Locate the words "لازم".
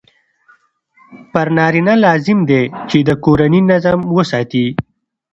2.05-2.39